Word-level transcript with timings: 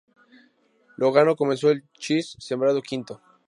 Logano 0.97 1.35
comenzó 1.35 1.69
el 1.69 1.83
Chase 1.93 2.35
sembrado 2.39 2.81
quinto. 2.81 3.21